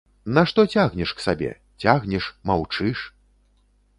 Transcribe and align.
Нашто 0.35 0.63
цягнеш 0.73 1.11
к 1.19 1.25
сабе, 1.25 1.51
цягнеш, 1.85 2.31
маўчыш? 2.53 3.07